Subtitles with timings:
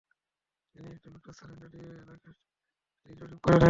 [0.75, 3.59] তিনি একটি উঁচু স্থানে দাঁড়িয়ে এলাকাটি জরীপ করে নেন।